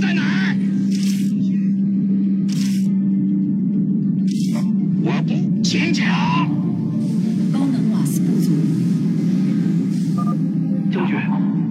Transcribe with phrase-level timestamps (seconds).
[0.00, 0.56] 在哪儿？
[5.62, 6.04] 请讲。
[7.52, 8.50] 高能瓦斯不足。
[10.90, 11.16] 将军，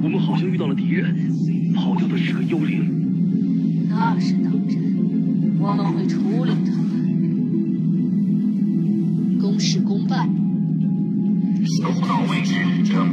[0.04, 3.88] 我们好像遇到了敌人，跑掉的是个幽灵。
[3.90, 4.76] 那是当然，
[5.60, 6.90] 我们会处理他们，
[9.42, 10.30] 公事公办。
[11.66, 12.54] 小到位置
[12.86, 13.10] 正。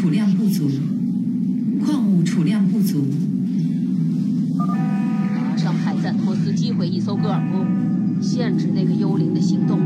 [0.00, 0.70] 储量不足
[1.84, 3.04] 矿物储量不足。
[4.56, 7.66] 马上派赞托斯击毁一艘戈尔宫
[8.22, 9.80] 限制那个幽灵的行动。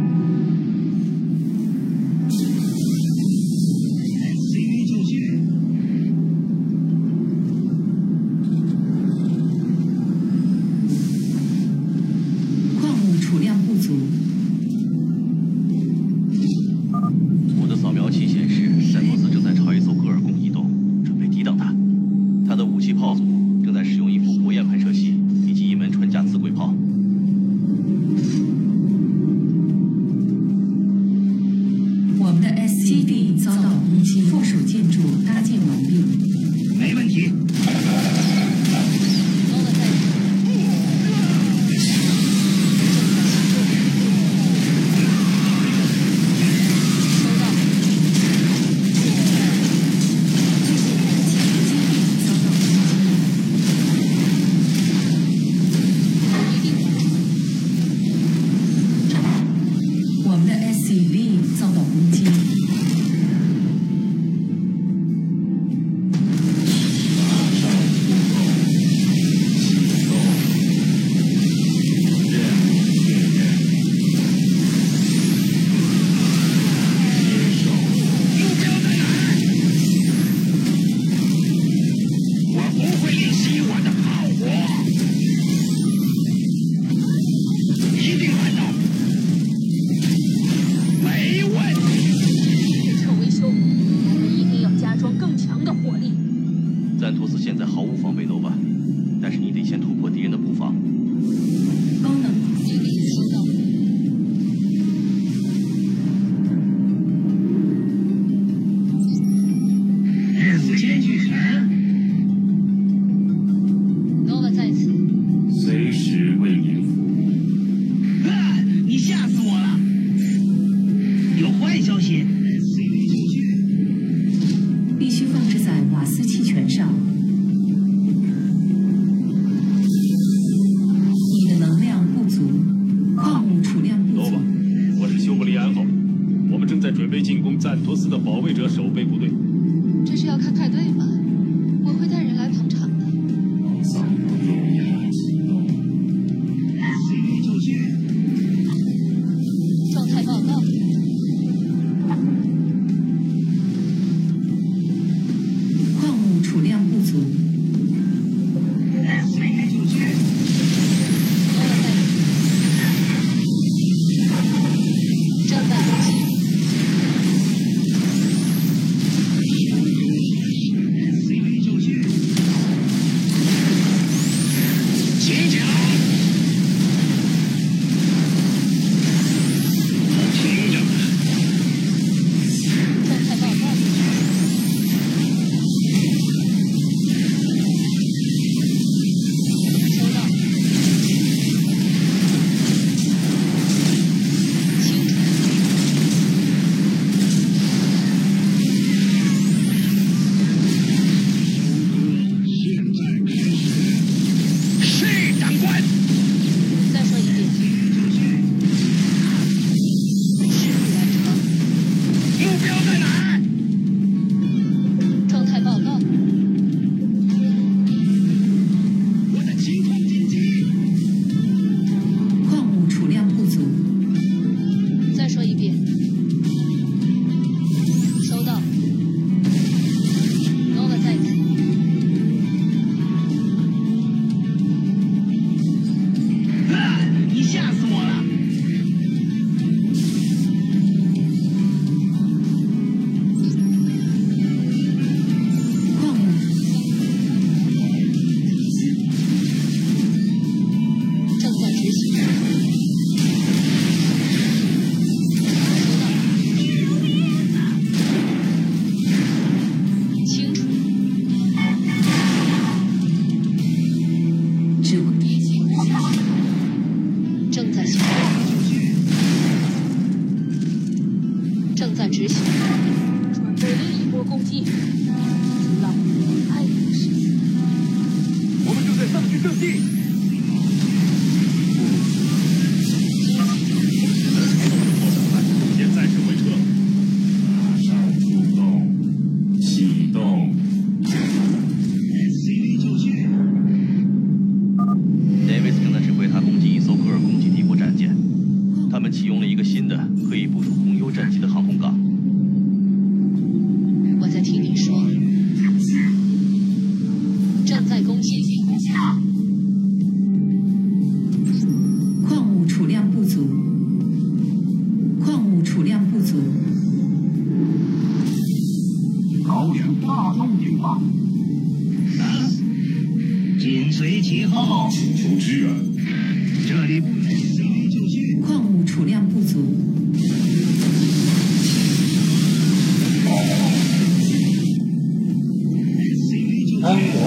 [336.99, 337.22] Yeah.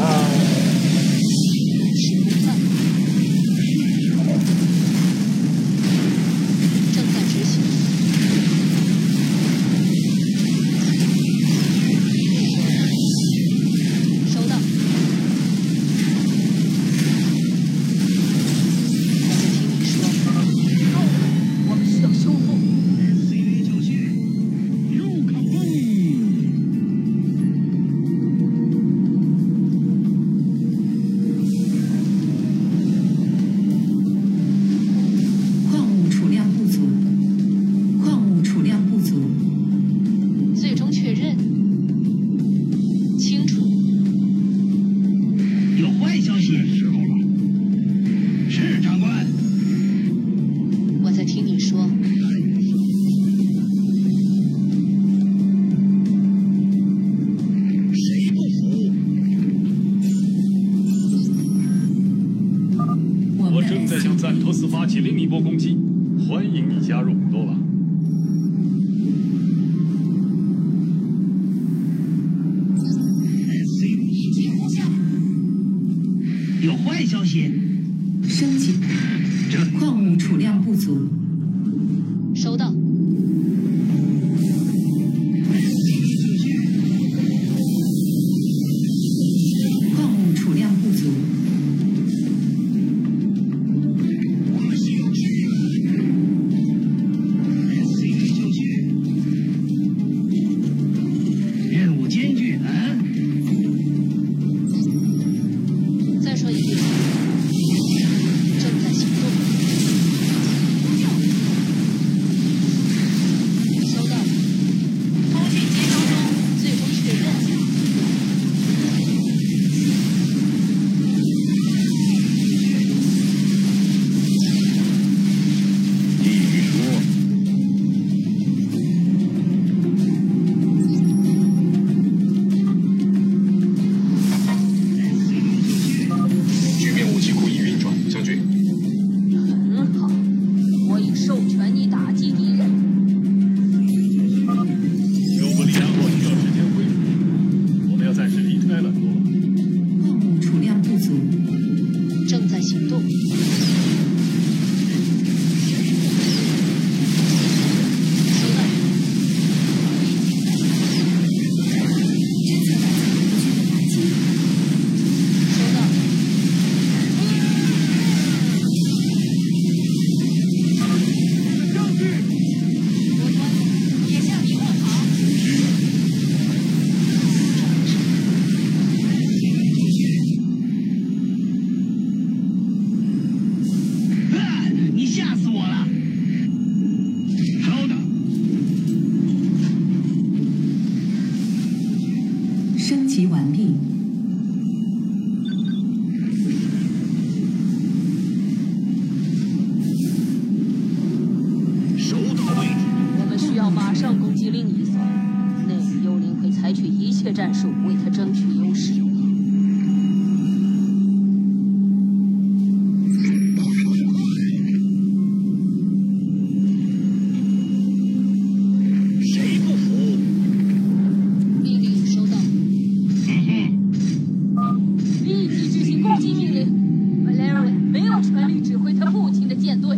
[229.81, 229.97] 对，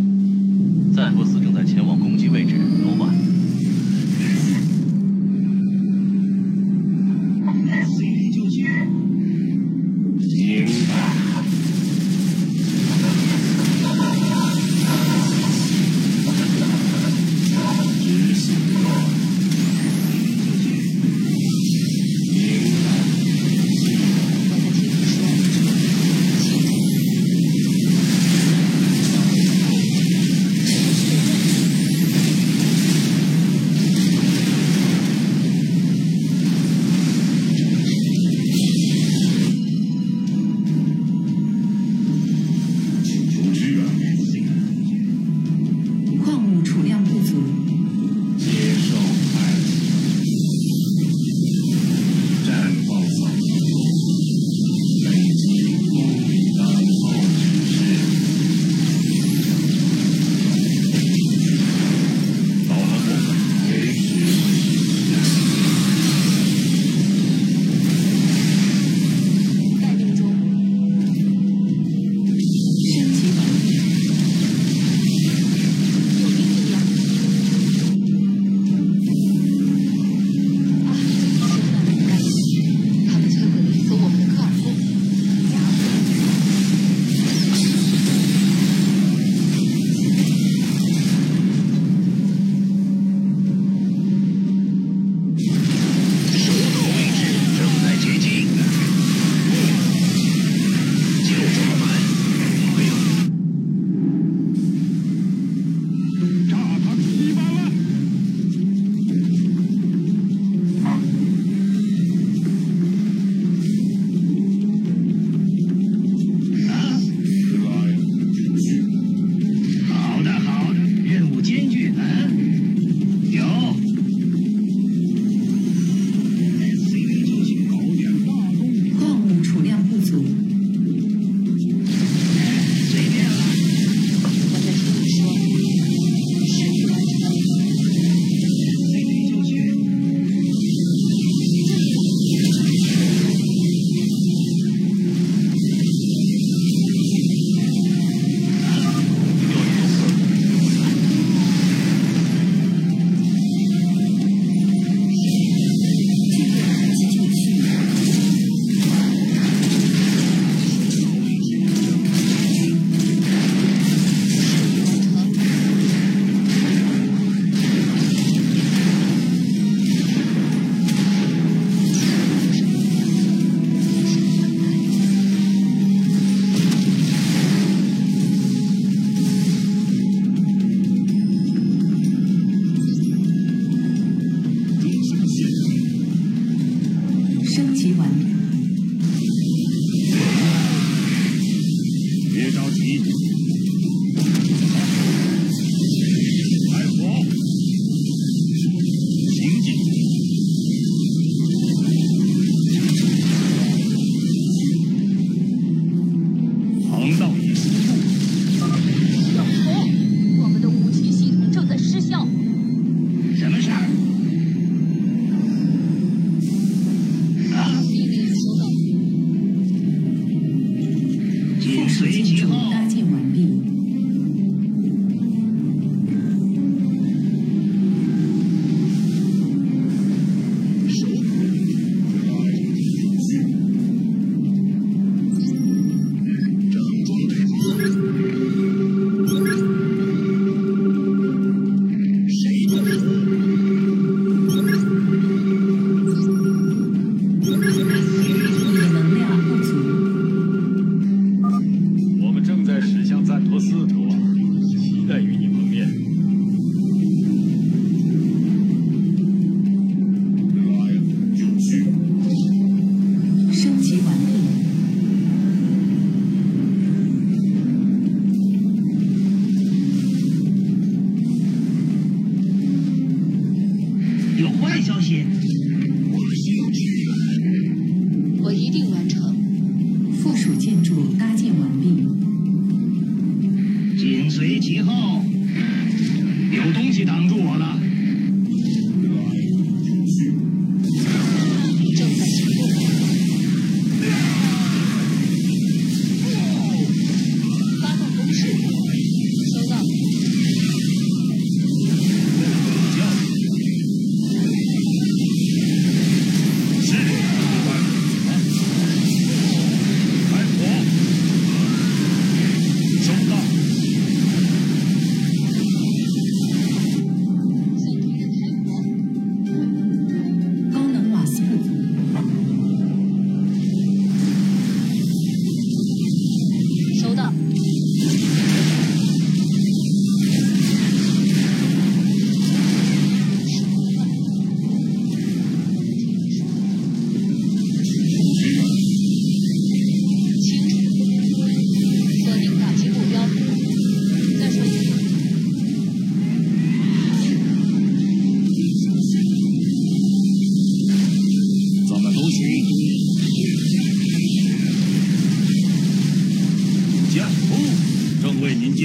[0.94, 2.47] 赛博斯正在前往攻击位置。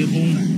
[0.07, 0.52] bom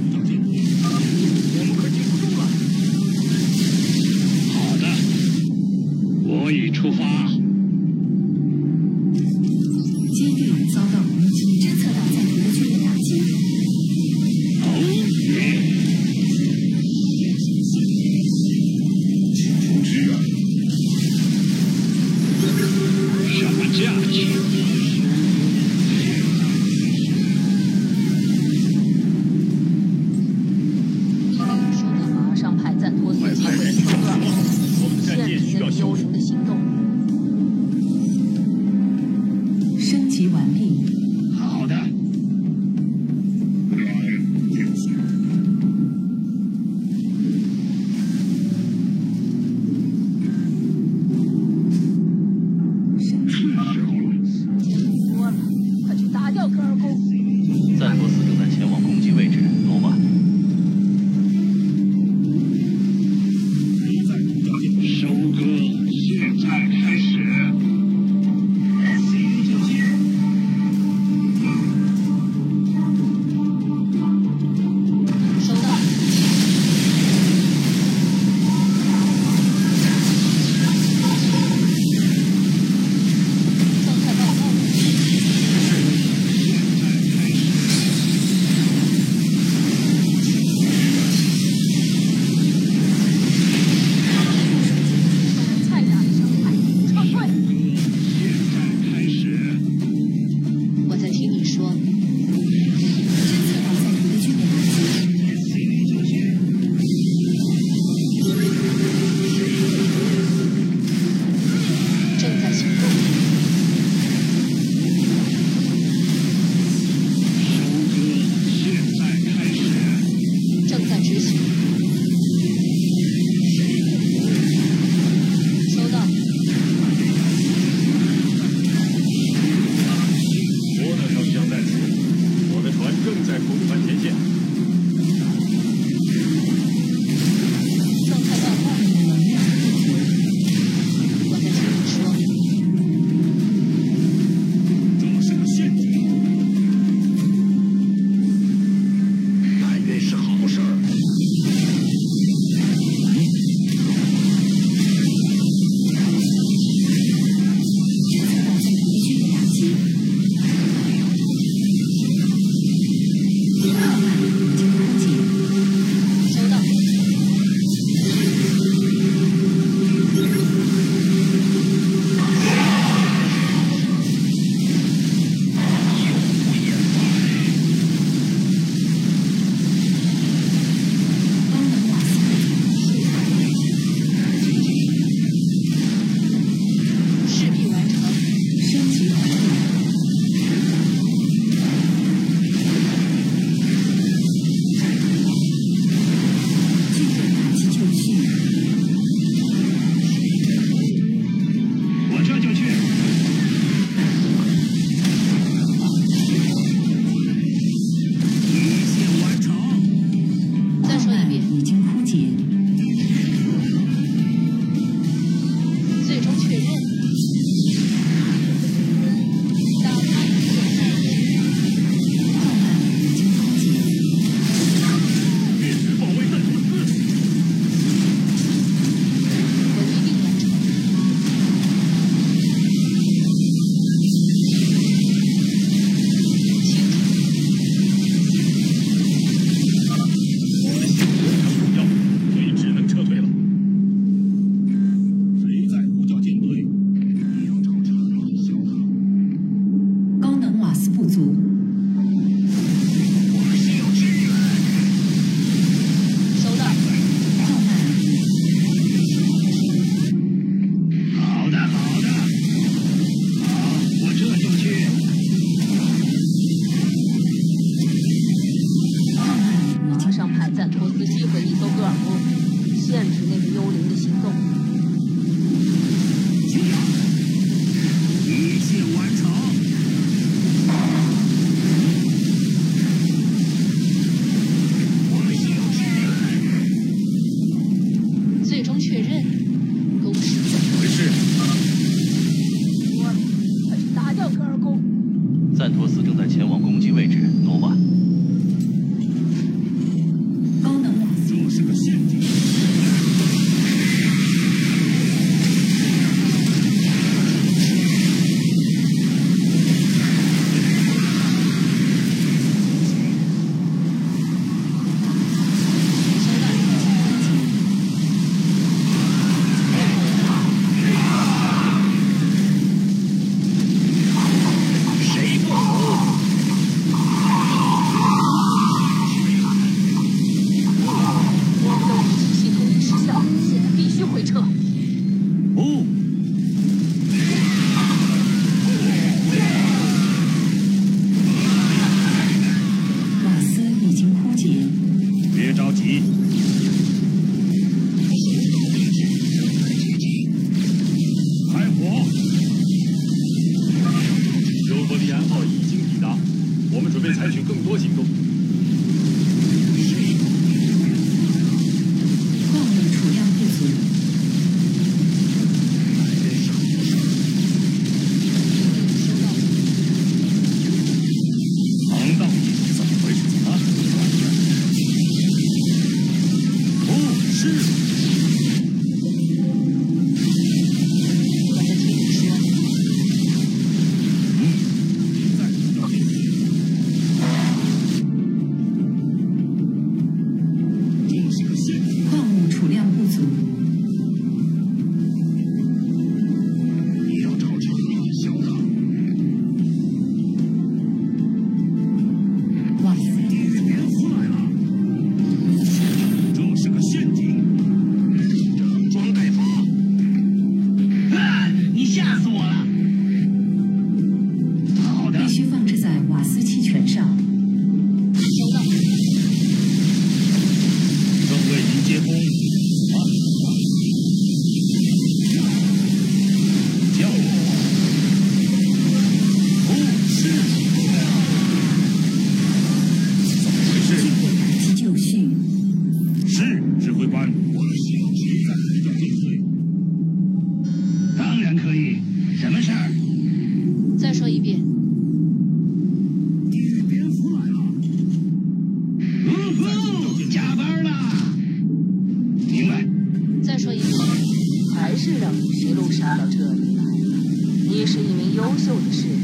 [457.87, 459.24] 是一名优秀的士兵，